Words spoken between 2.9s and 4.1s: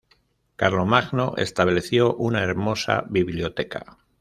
biblioteca.